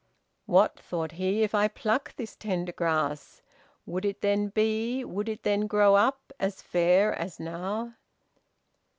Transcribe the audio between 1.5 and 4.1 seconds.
I pluck this tender grass, would